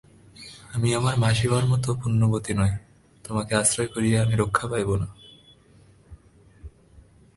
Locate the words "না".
4.95-5.07